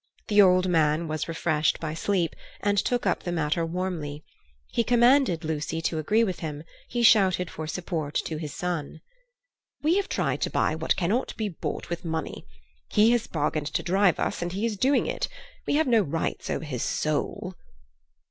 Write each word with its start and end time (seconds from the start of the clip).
The 0.29 0.41
old 0.41 0.67
man 0.67 1.07
was 1.07 1.27
refreshed 1.27 1.79
by 1.79 1.93
sleep, 1.93 2.35
and 2.61 2.75
took 2.75 3.05
up 3.05 3.21
the 3.21 3.31
matter 3.31 3.63
warmly. 3.63 4.23
He 4.71 4.83
commanded 4.83 5.43
Lucy 5.45 5.79
to 5.83 5.99
agree 5.99 6.23
with 6.23 6.39
him; 6.39 6.63
he 6.89 7.03
shouted 7.03 7.51
for 7.51 7.67
support 7.67 8.15
to 8.25 8.37
his 8.37 8.51
son. 8.51 9.01
"We 9.83 9.97
have 9.97 10.09
tried 10.09 10.41
to 10.41 10.49
buy 10.49 10.73
what 10.73 10.95
cannot 10.95 11.37
be 11.37 11.49
bought 11.49 11.91
with 11.91 12.03
money. 12.03 12.47
He 12.89 13.11
has 13.11 13.27
bargained 13.27 13.67
to 13.67 13.83
drive 13.83 14.19
us, 14.19 14.41
and 14.41 14.53
he 14.53 14.65
is 14.65 14.75
doing 14.75 15.05
it. 15.05 15.27
We 15.67 15.75
have 15.75 15.85
no 15.85 16.01
rights 16.01 16.49
over 16.49 16.65
his 16.65 16.81
soul." 16.81 17.53